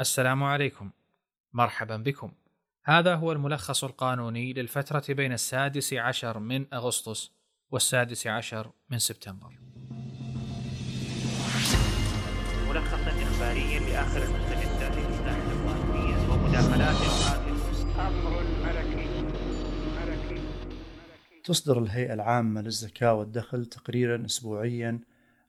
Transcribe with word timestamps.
السلام 0.00 0.42
عليكم. 0.42 0.90
مرحبا 1.52 1.96
بكم. 1.96 2.32
هذا 2.84 3.14
هو 3.14 3.32
الملخص 3.32 3.84
القانوني 3.84 4.52
للفترة 4.52 5.14
بين 5.14 5.32
السادس 5.32 5.94
عشر 5.94 6.38
من 6.38 6.66
أغسطس 6.74 7.30
والسادس 7.70 8.26
عشر 8.26 8.70
من 8.90 8.98
سبتمبر. 8.98 9.52
ملخصا 12.68 13.22
إخباريا 13.22 13.80
لآخر 13.80 14.22
المستجدات 14.22 14.98
القانونية 14.98 16.32
ومداخلات 16.32 16.96
أمر 17.98 18.42
ملكي 18.42 19.08
ملكي 19.96 20.42
تصدر 21.44 21.78
الهيئة 21.78 22.14
العامة 22.14 22.60
للزكاة 22.60 23.14
والدخل 23.14 23.66
تقريرا 23.66 24.26
أسبوعيا 24.26 25.00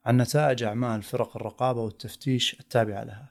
عن 0.06 0.22
نتائج 0.22 0.64
أعمال 0.64 1.04
فرق 1.04 1.36
الرقابة 1.36 1.82
والتفتيش 1.82 2.60
التابعة 2.60 3.04
لها. 3.04 3.31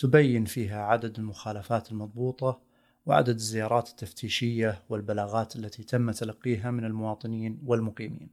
تبين 0.00 0.44
فيها 0.44 0.82
عدد 0.82 1.18
المخالفات 1.18 1.92
المضبوطة 1.92 2.60
وعدد 3.06 3.34
الزيارات 3.34 3.88
التفتيشية 3.88 4.82
والبلاغات 4.88 5.56
التي 5.56 5.82
تم 5.82 6.10
تلقيها 6.10 6.70
من 6.70 6.84
المواطنين 6.84 7.60
والمقيمين. 7.66 8.30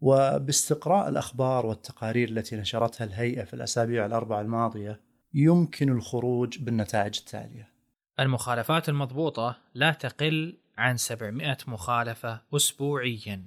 وباستقراء 0.00 1.08
الأخبار 1.08 1.66
والتقارير 1.66 2.28
التي 2.28 2.56
نشرتها 2.56 3.04
الهيئة 3.04 3.44
في 3.44 3.54
الأسابيع 3.54 4.06
الأربع 4.06 4.40
الماضية 4.40 5.00
يمكن 5.34 5.88
الخروج 5.88 6.58
بالنتائج 6.58 7.18
التالية. 7.18 7.68
المخالفات 8.20 8.88
المضبوطة 8.88 9.58
لا 9.74 9.92
تقل 9.92 10.58
عن 10.78 10.96
700 10.96 11.56
مخالفة 11.66 12.40
أسبوعيا 12.56 13.46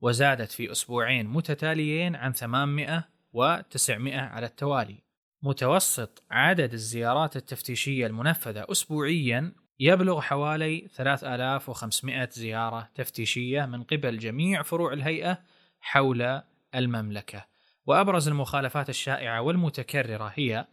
وزادت 0.00 0.52
في 0.52 0.72
أسبوعين 0.72 1.26
متتاليين 1.26 2.16
عن 2.16 2.32
800 2.32 3.04
و900 3.36 3.90
على 4.14 4.46
التوالي. 4.46 5.11
متوسط 5.42 6.22
عدد 6.30 6.72
الزيارات 6.72 7.36
التفتيشية 7.36 8.06
المنفذة 8.06 8.66
أسبوعيا 8.70 9.52
يبلغ 9.80 10.20
حوالي 10.20 10.88
3500 10.94 12.28
زيارة 12.32 12.88
تفتيشية 12.94 13.66
من 13.66 13.82
قبل 13.82 14.18
جميع 14.18 14.62
فروع 14.62 14.92
الهيئة 14.92 15.38
حول 15.80 16.42
المملكة. 16.74 17.46
وأبرز 17.86 18.28
المخالفات 18.28 18.88
الشائعة 18.88 19.42
والمتكررة 19.42 20.32
هي 20.34 20.66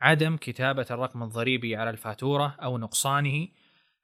عدم 0.00 0.36
كتابة 0.36 0.86
الرقم 0.90 1.22
الضريبي 1.22 1.76
على 1.76 1.90
الفاتورة 1.90 2.56
أو 2.62 2.78
نقصانه 2.78 3.48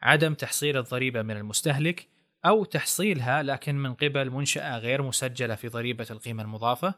عدم 0.02 0.34
تحصيل 0.34 0.76
الضريبة 0.76 1.22
من 1.22 1.36
المستهلك 1.36 2.08
أو 2.46 2.64
تحصيلها 2.64 3.42
لكن 3.42 3.74
من 3.74 3.94
قبل 3.94 4.30
منشأة 4.30 4.78
غير 4.78 5.02
مسجلة 5.02 5.54
في 5.54 5.68
ضريبة 5.68 6.06
القيمة 6.10 6.42
المضافة 6.42 6.94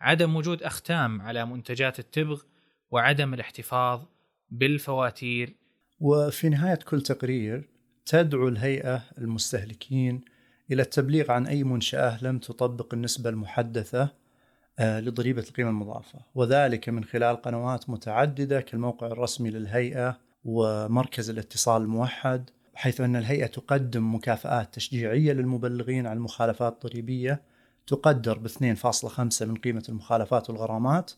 عدم 0.00 0.36
وجود 0.36 0.62
أختام 0.62 1.20
على 1.22 1.46
منتجات 1.46 1.98
التبغ 1.98 2.42
وعدم 2.90 3.34
الاحتفاظ 3.34 4.02
بالفواتير. 4.50 5.56
وفي 6.00 6.48
نهاية 6.48 6.74
كل 6.74 7.00
تقرير 7.00 7.68
تدعو 8.06 8.48
الهيئة 8.48 9.02
المستهلكين 9.18 10.20
إلى 10.72 10.82
التبليغ 10.82 11.32
عن 11.32 11.46
أي 11.46 11.64
منشأة 11.64 12.24
لم 12.24 12.38
تطبق 12.38 12.94
النسبة 12.94 13.30
المحدثة 13.30 14.08
آه، 14.78 15.00
لضريبة 15.00 15.42
القيمة 15.42 15.70
المضافة. 15.70 16.18
وذلك 16.34 16.88
من 16.88 17.04
خلال 17.04 17.42
قنوات 17.42 17.90
متعددة 17.90 18.60
كالموقع 18.60 19.06
الرسمي 19.06 19.50
للهيئة 19.50 20.18
ومركز 20.44 21.30
الاتصال 21.30 21.82
الموحد 21.82 22.50
حيث 22.74 23.00
أن 23.00 23.16
الهيئة 23.16 23.46
تقدم 23.46 24.14
مكافآت 24.14 24.74
تشجيعية 24.74 25.32
للمبلغين 25.32 26.06
عن 26.06 26.16
المخالفات 26.16 26.72
الضريبية 26.72 27.42
تقدر 27.86 28.38
ب 28.38 28.48
2.5 28.48 29.42
من 29.42 29.56
قيمة 29.56 29.82
المخالفات 29.88 30.50
والغرامات 30.50 31.12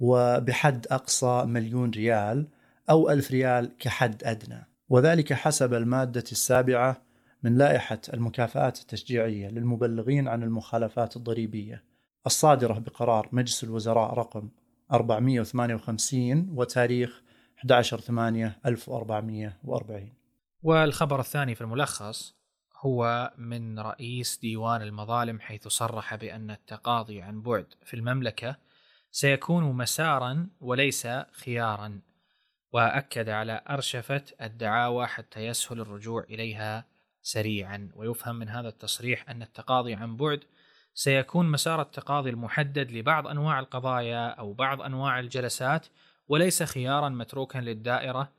وبحد 0.00 0.86
أقصى 0.90 1.44
مليون 1.46 1.90
ريال 1.90 2.48
أو 2.90 3.10
ألف 3.10 3.30
ريال 3.30 3.76
كحد 3.78 4.24
أدنى. 4.24 4.66
وذلك 4.88 5.32
حسب 5.32 5.74
المادة 5.74 6.24
السابعة 6.32 7.02
من 7.42 7.58
لائحة 7.58 8.00
المكافآت 8.14 8.80
التشجيعية 8.80 9.48
للمبلغين 9.48 10.28
عن 10.28 10.42
المخالفات 10.42 11.16
الضريبية 11.16 11.84
الصادرة 12.26 12.78
بقرار 12.78 13.28
مجلس 13.32 13.64
الوزراء 13.64 14.14
رقم 14.14 14.48
458 14.92 16.48
وتاريخ 16.50 17.22
11 17.58 18.00
8 18.00 18.58
1440 18.66 20.12
والخبر 20.62 21.20
الثاني 21.20 21.54
في 21.54 21.60
الملخص 21.60 22.34
هو 22.76 23.32
من 23.38 23.78
رئيس 23.78 24.38
ديوان 24.38 24.82
المظالم 24.82 25.40
حيث 25.40 25.68
صرح 25.68 26.14
بأن 26.14 26.50
التقاضي 26.50 27.22
عن 27.22 27.42
بعد 27.42 27.66
في 27.84 27.94
المملكة 27.94 28.56
سيكون 29.10 29.64
مسارا 29.64 30.48
وليس 30.60 31.08
خيارا. 31.32 32.00
وأكد 32.72 33.28
على 33.28 33.62
أرشفة 33.70 34.24
الدعاوى 34.42 35.06
حتى 35.06 35.46
يسهل 35.46 35.80
الرجوع 35.80 36.22
إليها 36.22 36.84
سريعا. 37.22 37.90
ويفهم 37.94 38.36
من 38.36 38.48
هذا 38.48 38.68
التصريح 38.68 39.30
أن 39.30 39.42
التقاضي 39.42 39.94
عن 39.94 40.16
بعد 40.16 40.40
سيكون 40.94 41.50
مسار 41.50 41.82
التقاضي 41.82 42.30
المحدد 42.30 42.90
لبعض 42.90 43.26
أنواع 43.26 43.60
القضايا 43.60 44.28
أو 44.28 44.52
بعض 44.52 44.82
أنواع 44.82 45.20
الجلسات 45.20 45.86
وليس 46.28 46.62
خيارا 46.62 47.08
متروكا 47.08 47.58
للدائرة 47.58 48.32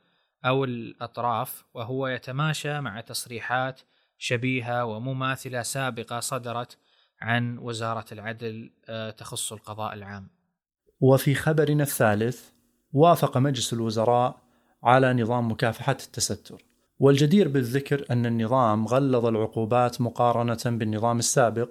أو 0.44 0.64
الأطراف. 0.64 1.64
وهو 1.74 2.08
يتماشى 2.08 2.80
مع 2.80 3.00
تصريحات 3.00 3.80
شبيهة 4.18 4.84
ومماثلة 4.84 5.62
سابقة 5.62 6.20
صدرت 6.20 6.78
عن 7.20 7.58
وزارة 7.58 8.04
العدل 8.12 8.70
آه، 8.88 9.10
تخص 9.10 9.52
القضاء 9.52 9.94
العام. 9.94 10.41
وفي 11.02 11.34
خبرنا 11.34 11.82
الثالث 11.82 12.40
وافق 12.92 13.38
مجلس 13.38 13.72
الوزراء 13.72 14.36
على 14.82 15.14
نظام 15.14 15.50
مكافحة 15.50 15.96
التستر. 16.06 16.64
والجدير 16.98 17.48
بالذكر 17.48 18.06
أن 18.10 18.26
النظام 18.26 18.86
غلظ 18.86 19.26
العقوبات 19.26 20.00
مقارنة 20.00 20.58
بالنظام 20.64 21.18
السابق 21.18 21.68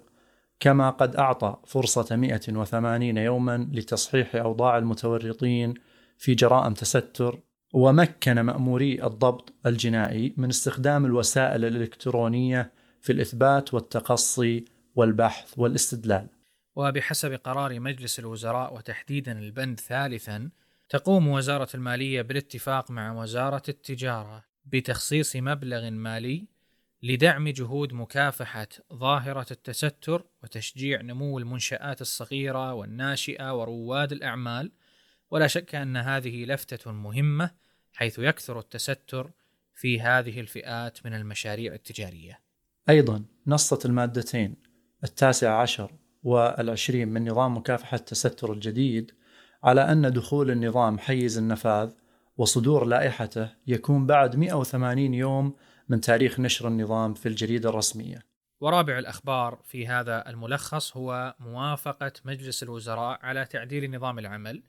كما 0.60 0.90
قد 0.90 1.16
أعطى 1.16 1.56
فرصة 1.66 2.16
180 2.16 3.18
يوما 3.18 3.70
لتصحيح 3.74 4.36
أوضاع 4.36 4.78
المتورطين 4.78 5.74
في 6.18 6.36
جرائم 6.36 6.74
تستر 6.74 7.40
ومكن 7.74 8.40
مأموري 8.40 9.04
الضبط 9.04 9.54
الجنائي 9.66 10.34
من 10.38 10.50
استخدام 10.50 11.06
الوسائل 11.06 11.66
الإلكترونية 11.66 12.72
في 13.02 13.12
الإثبات 13.14 13.74
والتقصي 13.74 14.66
والبحث 14.96 15.54
والاستدلال. 15.58 16.41
وبحسب 16.76 17.34
قرار 17.34 17.80
مجلس 17.80 18.20
الوزراء 18.20 18.74
وتحديدا 18.74 19.40
البند 19.40 19.80
ثالثا 19.80 20.50
تقوم 20.90 21.28
وزارة 21.28 21.70
المالية 21.76 22.22
بالاتفاق 22.22 22.92
مع 22.92 23.22
وزارة 23.22 23.64
التجارة 23.70 24.44
بتخصيص 24.66 25.36
مبلغ 25.36 25.90
مالي 25.90 26.48
لدعم 27.04 27.50
جهود 27.50 27.94
مكافحة 27.94 28.68
ظاهرة 28.94 29.46
التستر 29.52 30.26
وتشجيع 30.44 31.02
نمو 31.02 31.40
المنشآت 31.40 32.02
الصغيرة 32.02 32.74
والناشئة 32.74 33.54
ورواد 33.60 34.12
الأعمال. 34.12 34.72
ولا 35.32 35.48
شك 35.48 35.76
أن 35.76 35.98
هذه 35.98 36.46
لفتة 36.46 36.92
مهمة 36.92 37.52
حيث 37.94 38.20
يكثر 38.20 38.60
التستر 38.60 39.32
في 39.76 40.02
هذه 40.02 40.40
الفئات 40.40 41.06
من 41.06 41.14
المشاريع 41.14 41.74
التجارية. 41.74 42.40
أيضا 42.90 43.26
نصت 43.48 43.86
المادتين 43.86 44.56
التاسع 45.04 45.62
عشر 45.62 45.92
والعشرين 46.24 47.08
من 47.08 47.30
نظام 47.30 47.58
مكافحة 47.58 47.96
التستر 47.96 48.54
الجديد 48.54 49.12
على 49.64 49.82
أن 49.82 50.14
دخول 50.14 50.52
النظام 50.52 51.00
حيز 51.00 51.38
النفاذ 51.38 51.92
وصدور 52.38 52.86
لائحته 52.86 53.50
يكون 53.68 54.06
بعد 54.06 54.36
180 54.36 55.14
يوم 55.14 55.56
من 55.90 56.02
تاريخ 56.02 56.40
نشر 56.40 56.68
النظام 56.68 57.14
في 57.14 57.26
الجريدة 57.26 57.70
الرسمية. 57.70 58.20
ورابع 58.62 59.00
الأخبار 59.00 59.60
في 59.66 59.88
هذا 59.88 60.30
الملخص 60.30 60.98
هو 60.98 61.36
موافقة 61.40 62.12
مجلس 62.26 62.64
الوزراء 62.64 63.20
على 63.22 63.46
تعديل 63.46 63.96
نظام 63.96 64.20
العمل 64.20 64.64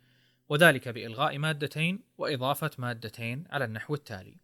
وذلك 0.49 0.89
بإلغاء 0.89 1.39
مادتين 1.39 2.01
وإضافة 2.19 2.71
مادتين 2.79 3.45
على 3.51 3.65
النحو 3.65 3.95
التالي. 3.95 4.37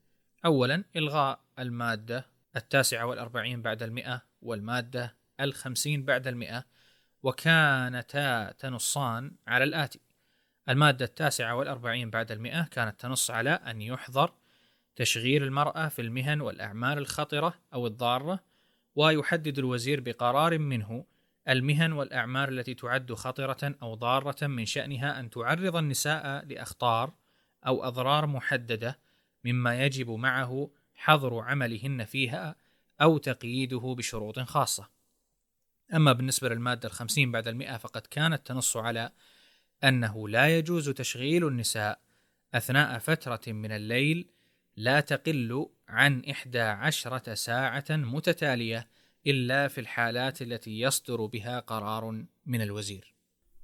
أولا 0.45 0.85
إلغاء 0.97 1.41
المادة 1.59 2.27
التاسعة 2.57 3.07
والأربعين 3.07 3.63
بعد 3.63 3.83
المئة 3.83 4.23
والمادة 4.43 5.15
الخمسين 5.41 6.05
بعد 6.05 6.27
المئة 6.27 6.65
وكانتا 7.23 8.53
تنصان 8.53 9.33
على 9.47 9.65
الآتي. 9.65 10.01
المادة 10.69 11.05
التاسعة 11.05 11.55
والأربعين 11.55 12.11
بعد 12.11 12.33
المئة 12.33 12.63
كانت 12.63 13.01
تنص 13.01 13.31
على 13.31 13.51
أن 13.51 13.83
يحظر 13.83 14.33
تشغيل 14.97 15.43
المرأة 15.43 15.89
في 15.89 16.03
المهن 16.03 16.41
والأعمال 16.41 16.99
الخطرة 16.99 17.55
أو 17.75 17.87
الضارة 17.87 18.41
ويحدد 18.97 19.59
الوزير 19.59 20.01
بقرار 20.01 20.59
منه 20.59 21.05
المهن 21.49 21.93
والأعمال 21.93 22.59
التي 22.59 22.75
تعد 22.75 23.13
خطرة 23.13 23.75
أو 23.83 23.95
ضارة 23.95 24.47
من 24.47 24.67
شأنها 24.67 25.21
أن 25.21 25.31
تعرض 25.31 25.77
النساء 25.77 26.45
لأخطار 26.45 27.13
أو 27.67 27.85
أضرار 27.85 28.27
محددة 28.27 28.99
مما 29.45 29.85
يجب 29.85 30.11
معه 30.11 30.71
حظر 30.95 31.41
عملهن 31.41 32.05
فيها 32.05 32.57
أو 33.03 33.19
تقييده 33.19 33.95
بشروط 33.99 34.39
خاصة. 34.39 34.98
أما 35.95 36.13
بالنسبة 36.13 36.49
للمادة 36.49 36.89
الخمسين 36.89 37.33
بعد 37.33 37.49
المئة 37.49 37.77
فقد 37.77 38.03
كانت 38.11 38.47
تنص 38.47 38.77
على 38.77 39.11
أنه 39.85 40.29
لا 40.29 40.59
يجوز 40.59 40.91
تشغيل 40.91 41.47
النساء 41.47 41.99
أثناء 42.55 42.99
فترة 42.99 43.53
من 43.53 43.73
الليل 43.73 44.29
لا 44.77 45.01
تقل 45.01 45.67
عن 45.89 46.23
إحدى 46.31 46.61
عشرة 46.61 47.35
ساعة 47.35 47.85
متتالية 47.91 48.89
إلا 49.27 49.69
في 49.69 49.81
الحالات 49.81 50.43
التي 50.43 50.81
يصدر 50.81 51.27
بها 51.27 51.61
قرار 51.61 52.25
من 52.47 52.63
الوزير. 52.63 53.15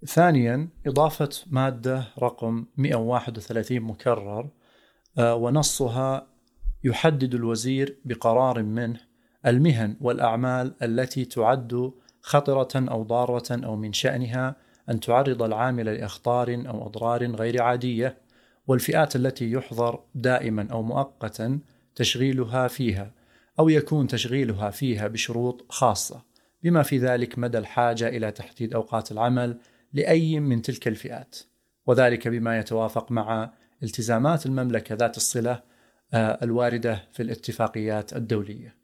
ثانيا 0.06 0.69
إضافة 0.87 1.31
مادة 1.47 2.05
رقم 2.19 2.67
131 2.76 3.81
مكرر 3.81 4.50
آه، 5.19 5.35
ونصها 5.35 6.26
يحدد 6.85 7.35
الوزير 7.35 7.99
بقرار 8.05 8.62
منه 8.62 9.00
المهن 9.47 9.97
والأعمال 10.00 10.75
التي 10.82 11.25
تعد 11.25 11.93
خطرة 12.25 12.69
أو 12.75 13.03
ضارة 13.03 13.65
أو 13.65 13.76
من 13.76 13.93
شأنها 13.93 14.56
أن 14.91 15.00
تعرض 15.00 15.43
العامل 15.43 15.87
لأخطار 15.87 16.65
أو 16.69 16.87
أضرار 16.87 17.26
غير 17.37 17.62
عادية 17.62 18.19
والفئات 18.67 19.17
التي 19.17 19.50
يحظر 19.50 20.00
دائما 20.15 20.69
أو 20.73 20.82
مؤقتا 20.82 21.59
تشغيلها 21.94 22.69
فيها 22.69 23.11
أو 23.59 23.69
يكون 23.69 24.06
تشغيلها 24.06 24.71
فيها 24.71 25.09
بشروط 25.09 25.67
خاصة 25.69 26.23
بما 26.62 26.82
في 26.82 26.99
ذلك 26.99 27.38
مدى 27.38 27.59
الحاجة 27.59 28.09
إلى 28.09 28.31
تحديد 28.31 28.75
أوقات 28.75 29.12
العمل 29.12 29.59
لأي 29.93 30.41
من 30.41 30.62
تلك 30.62 30.88
الفئات 30.88 31.37
وذلك 31.87 32.29
بما 32.29 32.59
يتوافق 32.59 33.12
مع 33.12 33.50
التزامات 33.82 34.47
المملكة 34.47 34.94
ذات 34.94 35.17
الصلة 35.17 35.62
آه، 36.15 36.38
الواردة 36.43 37.03
في 37.12 37.23
الاتفاقيات 37.23 38.17
الدولية. 38.17 38.75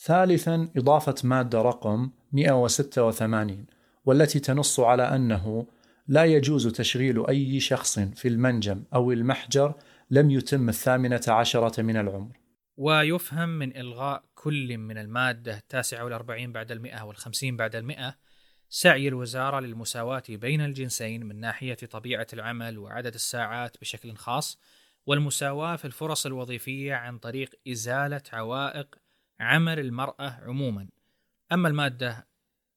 ثالثا 0.00 0.68
إضافة 0.76 1.14
مادة 1.24 1.62
رقم 1.62 2.10
186 2.34 3.66
والتي 4.04 4.40
تنص 4.40 4.80
على 4.80 5.02
أنه 5.02 5.66
لا 6.08 6.24
يجوز 6.24 6.68
تشغيل 6.68 7.26
أي 7.26 7.60
شخص 7.60 7.98
في 7.98 8.28
المنجم 8.28 8.84
أو 8.94 9.12
المحجر 9.12 9.74
لم 10.10 10.30
يتم 10.30 10.68
الثامنة 10.68 11.22
عشرة 11.28 11.82
من 11.82 11.96
العمر. 11.96 12.36
ويفهم 12.76 13.48
من 13.48 13.76
إلغاء 13.76 14.24
كل 14.34 14.78
من 14.78 14.98
المادة 14.98 15.56
التاسعة 15.56 16.04
والأربعين 16.04 16.52
بعد 16.52 16.72
المئة 16.72 17.02
والخمسين 17.02 17.56
بعد 17.56 17.76
المئة 17.76 18.16
سعي 18.68 19.08
الوزارة 19.08 19.60
للمساواة 19.60 20.22
بين 20.28 20.60
الجنسين 20.60 21.26
من 21.26 21.40
ناحية 21.40 21.74
طبيعة 21.74 22.26
العمل 22.32 22.78
وعدد 22.78 23.14
الساعات 23.14 23.80
بشكل 23.80 24.14
خاص 24.14 24.58
والمساواة 25.06 25.76
في 25.76 25.84
الفرص 25.84 26.26
الوظيفية 26.26 26.94
عن 26.94 27.18
طريق 27.18 27.50
إزالة 27.68 28.22
عوائق 28.32 28.94
عمل 29.40 29.78
المرأة 29.78 30.40
عموما. 30.42 30.88
أما 31.54 31.68
المادة 31.68 32.28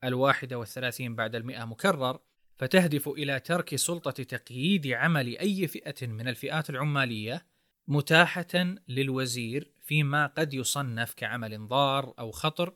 الواحدة 0.04 0.60
والثلاثين 0.60 1.16
بعد 1.16 1.36
المئة 1.36 1.66
مكرر 1.66 2.20
فتهدف 2.58 3.08
إلى 3.08 3.40
ترك 3.40 3.76
سلطة 3.76 4.24
تقييد 4.24 4.88
عمل 4.88 5.38
أي 5.38 5.68
فئة 5.68 6.08
من 6.08 6.28
الفئات 6.28 6.70
العمالية 6.70 7.46
متاحة 7.88 8.76
للوزير 8.88 9.72
فيما 9.82 10.28
قد 10.28 10.54
يصنف 10.54 11.14
كعمل 11.14 11.68
ضار 11.68 12.14
أو 12.20 12.32
خطر 12.32 12.74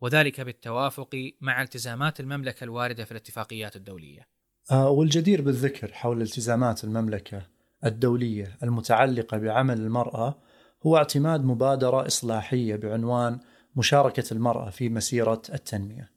وذلك 0.00 0.40
بالتوافق 0.40 1.32
مع 1.40 1.62
التزامات 1.62 2.20
المملكة 2.20 2.64
الواردة 2.64 3.04
في 3.04 3.12
الاتفاقيات 3.12 3.76
الدولية. 3.76 4.28
آه 4.70 4.90
والجدير 4.90 5.42
بالذكر 5.42 5.92
حول 5.92 6.22
التزامات 6.22 6.84
المملكة 6.84 7.42
الدولية 7.84 8.56
المتعلقة 8.62 9.38
بعمل 9.38 9.80
المرأة 9.80 10.38
هو 10.86 10.96
اعتماد 10.96 11.44
مبادرة 11.44 12.06
إصلاحية 12.06 12.76
بعنوان 12.76 13.40
مشاركة 13.76 14.24
المرأة 14.32 14.70
في 14.70 14.88
مسيرة 14.88 15.42
التنمية. 15.54 16.10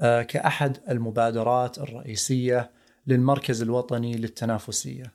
آه 0.00 0.22
كأحد 0.22 0.78
المبادرات 0.90 1.78
الرئيسية 1.78 2.70
للمركز 3.06 3.62
الوطني 3.62 4.16
للتنافسية. 4.16 5.12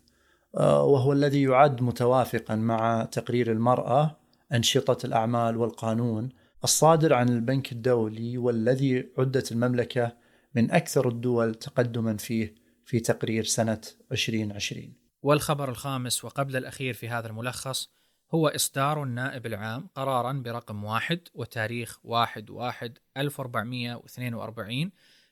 آه 0.57 0.83
وهو 0.83 1.13
الذي 1.13 1.43
يعد 1.43 1.81
متوافقا 1.81 2.55
مع 2.55 3.07
تقرير 3.11 3.51
المرأة 3.51 4.19
أنشطة 4.53 5.05
الأعمال 5.05 5.57
والقانون 5.57 6.29
الصادر 6.63 7.13
عن 7.13 7.29
البنك 7.29 7.71
الدولي 7.71 8.37
والذي 8.37 9.09
عدت 9.17 9.51
المملكة 9.51 10.17
من 10.55 10.71
أكثر 10.71 11.07
الدول 11.07 11.55
تقدما 11.55 12.17
فيه 12.17 12.55
في 12.85 12.99
تقرير 12.99 13.43
سنة 13.43 13.81
2020 14.11 14.93
والخبر 15.23 15.69
الخامس 15.69 16.25
وقبل 16.25 16.55
الأخير 16.55 16.93
في 16.93 17.09
هذا 17.09 17.27
الملخص 17.27 17.89
هو 18.31 18.47
إصدار 18.47 19.03
النائب 19.03 19.45
العام 19.45 19.87
قرارا 19.95 20.31
برقم 20.31 20.83
واحد 20.83 21.19
وتاريخ 21.33 21.99
واحد 22.03 22.49
واحد 22.49 22.97
1442 23.17 24.91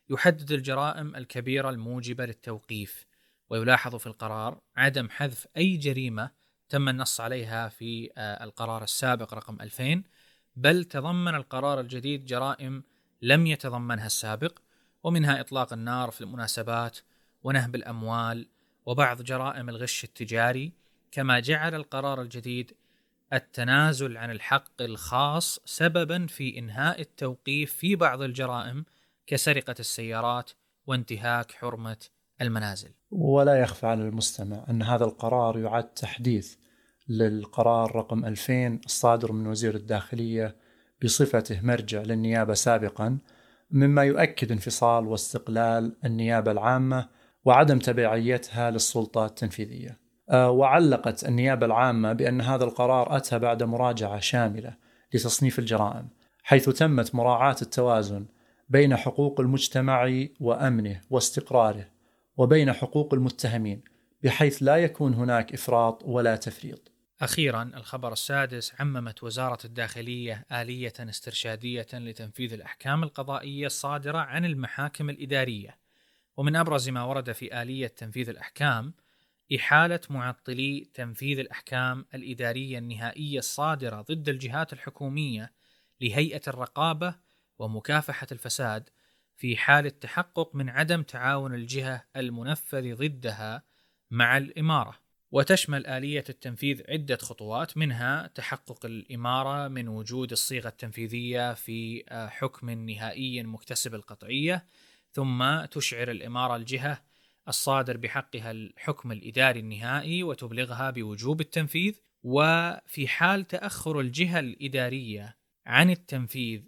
يحدد 0.09 0.51
الجرائم 0.51 1.15
الكبيرة 1.15 1.69
الموجبة 1.69 2.25
للتوقيف 2.25 3.05
ويلاحظ 3.49 3.95
في 3.95 4.07
القرار 4.07 4.61
عدم 4.77 5.09
حذف 5.09 5.47
أي 5.57 5.77
جريمة 5.77 6.31
تم 6.69 6.89
النص 6.89 7.21
عليها 7.21 7.69
في 7.69 8.09
آه، 8.17 8.43
القرار 8.43 8.83
السابق 8.83 9.33
رقم 9.33 9.61
2000 9.61 10.03
بل 10.55 10.83
تضمن 10.83 11.35
القرار 11.35 11.79
الجديد 11.79 12.25
جرائم 12.25 12.83
لم 13.21 13.47
يتضمنها 13.47 14.05
السابق 14.05 14.59
ومنها 15.03 15.39
إطلاق 15.39 15.73
النار 15.73 16.11
في 16.11 16.21
المناسبات 16.21 16.97
ونهب 17.43 17.75
الأموال 17.75 18.47
وبعض 18.85 19.21
جرائم 19.21 19.69
الغش 19.69 20.03
التجاري 20.03 20.73
كما 21.11 21.39
جعل 21.39 21.75
القرار 21.75 22.21
الجديد 22.21 22.73
التنازل 23.33 24.17
عن 24.17 24.31
الحق 24.31 24.81
الخاص 24.81 25.59
سببا 25.65 26.25
في 26.27 26.59
إنهاء 26.59 27.01
التوقيف 27.01 27.73
في 27.73 27.95
بعض 27.95 28.21
الجرائم 28.21 28.85
كسرقة 29.27 29.75
السيارات 29.79 30.51
وانتهاك 30.87 31.51
حرمة 31.51 31.97
المنازل. 32.41 32.89
ولا 33.11 33.61
يخفى 33.61 33.87
على 33.87 34.01
المستمع 34.01 34.65
أن 34.69 34.83
هذا 34.83 35.05
القرار 35.05 35.59
يعد 35.59 35.93
تحديث 35.93 36.55
للقرار 37.09 37.95
رقم 37.95 38.25
2000 38.25 38.79
الصادر 38.85 39.31
من 39.31 39.47
وزير 39.47 39.75
الداخلية 39.75 40.55
بصفته 41.03 41.61
مرجع 41.61 42.01
للنيابة 42.01 42.53
سابقا 42.53 43.17
مما 43.71 44.03
يؤكد 44.03 44.51
انفصال 44.51 45.07
واستقلال 45.07 45.95
النيابة 46.05 46.51
العامة 46.51 47.09
وعدم 47.45 47.79
تبعيتها 47.79 48.71
للسلطة 48.71 49.25
التنفيذية. 49.25 50.06
آه، 50.29 50.51
وعلقت 50.51 51.23
النيابة 51.23 51.65
العامة 51.65 52.13
بأن 52.13 52.41
هذا 52.41 52.63
القرار 52.63 53.17
أتى 53.17 53.39
بعد 53.39 53.63
مراجعة 53.63 54.19
شاملة 54.19 54.73
لتصنيف 55.13 55.59
الجرائم 55.59 56.07
حيث 56.43 56.69
تمت 56.69 57.15
مراعاة 57.15 57.55
التوازن 57.61 58.25
بين 58.69 58.95
حقوق 58.95 59.39
المجتمع 59.39 60.25
وأمنه 60.39 61.01
واستقراره 61.09 61.85
وبين 62.37 62.73
حقوق 62.73 63.13
المتهمين 63.13 63.81
بحيث 64.23 64.63
لا 64.63 64.77
يكون 64.77 65.13
هناك 65.13 65.53
إفراط 65.53 66.03
ولا 66.05 66.35
تفريط. 66.35 66.91
أخيرا 67.21 67.71
الخبر 67.75 68.13
السادس 68.13 68.73
عممت 68.79 69.23
وزارة 69.23 69.65
الداخلية 69.65 70.45
آلية 70.51 70.93
استرشادية 70.99 71.87
لتنفيذ 71.93 72.53
الأحكام 72.53 73.03
القضائية 73.03 73.65
الصادرة 73.65 74.17
عن 74.17 74.45
المحاكم 74.45 75.09
الإدارية 75.09 75.77
ومن 76.37 76.55
أبرز 76.55 76.89
ما 76.89 77.03
ورد 77.03 77.31
في 77.31 77.61
آلية 77.61 77.87
تنفيذ 77.87 78.29
الأحكام 78.29 78.93
إحالة 79.55 79.99
معطلي 80.09 80.89
تنفيذ 80.93 81.39
الأحكام 81.39 82.05
الإدارية 82.13 82.77
النهائية 82.77 83.39
الصادرة 83.39 84.01
ضد 84.01 84.29
الجهات 84.29 84.73
الحكومية 84.73 85.53
لهيئة 86.01 86.41
الرقابة 86.47 87.15
ومكافحة 87.59 88.27
الفساد 88.31 88.89
في 89.35 89.57
حال 89.57 89.85
التحقق 89.85 90.55
من 90.55 90.69
عدم 90.69 91.03
تعاون 91.03 91.53
الجهة 91.53 92.03
المنفذ 92.15 92.95
ضدها 92.95 93.63
مع 94.11 94.37
الإمارة. 94.37 95.07
وتشمل 95.31 95.87
آلية 95.87 96.23
التنفيذ 96.29 96.81
عدة 96.89 97.17
خطوات 97.17 97.77
منها 97.77 98.27
تحقق 98.27 98.85
الإمارة 98.85 99.67
من 99.67 99.87
وجود 99.87 100.31
الصيغة 100.31 100.67
التنفيذية 100.67 101.53
في 101.53 102.03
آه، 102.09 102.27
حكم 102.27 102.69
نهائي 102.69 103.43
مكتسب 103.43 103.95
القطعية 103.95 104.65
ثم 105.11 105.65
تشعر 105.65 106.11
الإمارة 106.11 106.55
الجهة 106.55 107.01
الصادر 107.47 107.97
بحقها 107.97 108.51
الحكم 108.51 109.11
الإداري 109.11 109.59
النهائي 109.59 110.23
وتبلغها 110.23 110.89
بوجوب 110.89 111.41
التنفيذ 111.41 111.95
وفي 112.23 113.07
حال 113.07 113.47
تأخر 113.47 113.99
الجهة 113.99 114.39
الإدارية 114.39 115.37
عن 115.65 115.89
التنفيذ 115.89 116.61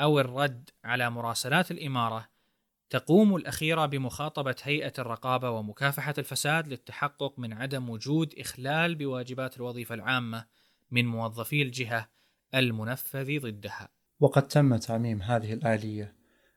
أو 0.00 0.20
الرد 0.20 0.70
على 0.84 1.10
مراسلات 1.10 1.70
الإمارة 1.70 2.28
تقوم 2.90 3.36
الأخيرة 3.36 3.86
بمخاطبة 3.86 4.56
هيئة 4.62 4.92
الرقابة 4.98 5.50
ومكافحة 5.50 6.14
الفساد 6.18 6.68
للتحقق 6.68 7.38
من 7.38 7.52
عدم 7.52 7.90
وجود 7.90 8.34
إخلال 8.38 8.94
بواجبات 8.94 9.56
الوظيفة 9.56 9.94
العامة 9.94 10.46
من 10.90 11.06
موظفي 11.06 11.62
الجهة 11.62 12.08
المنفذ 12.54 13.40
ضدها. 13.40 13.88
وقد 14.20 14.48
تم 14.48 14.76
تعميم 14.76 15.22
هذه 15.22 15.52
الآلية 15.52 16.14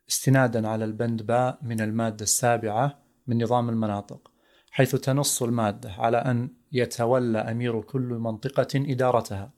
استنادا 0.10 0.68
على 0.68 0.86
البند 0.86 1.24
باء 1.24 1.60
من 1.62 1.82
المادة 1.82 2.24
السابعة 2.24 3.05
من 3.28 3.44
نظام 3.44 3.70
المناطق، 3.70 4.32
حيث 4.72 4.96
تنص 4.96 5.44
المادة 5.44 5.92
على 5.92 6.18
أن 6.18 6.50
يتولى 6.72 7.40
أمير 7.40 7.82
كل 7.82 8.02
منطقة 8.02 8.68
إدارتها 8.76 9.52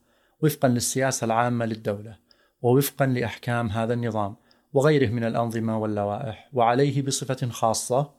وفقا 0.44 0.68
للسياسة 0.68 1.26
العامة 1.26 1.66
للدولة 1.66 2.18
ووفقا 2.62 3.06
لأحكام 3.06 3.70
هذا 3.70 3.94
النظام. 3.94 4.36
وغيره 4.74 5.10
من 5.10 5.24
الأنظمة 5.24 5.78
واللوائح 5.78 6.50
وعليه 6.54 7.02
بصفة 7.02 7.50
خاصة 7.50 8.14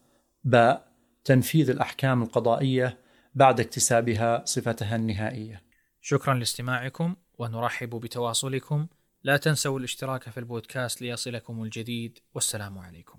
باء 0.44 0.88
تنفيذ 1.24 1.70
الأحكام 1.70 2.22
القضائية 2.22 2.98
بعد 3.34 3.60
اكتسابها 3.60 4.44
صفتها 4.44 4.96
النهائية 4.96 5.62
شكرا 6.00 6.34
لاستماعكم 6.34 7.16
ونرحب 7.38 7.90
بتواصلكم 7.90 8.86
لا 9.22 9.36
تنسوا 9.36 9.78
الاشتراك 9.78 10.30
في 10.30 10.40
البودكاست 10.40 11.02
ليصلكم 11.02 11.62
الجديد 11.62 12.18
والسلام 12.34 12.78
عليكم 12.78 13.18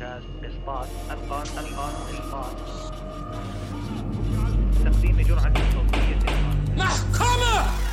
إنجاز 0.00 0.22
إسقاط 0.44 0.86
إسقاط 1.10 1.46
إسقاط 1.58 1.92
إسقاط 2.10 2.56
تقديم 4.84 5.20
جرعة 5.20 5.54
صوتية 5.72 6.18
محكمة! 6.76 7.89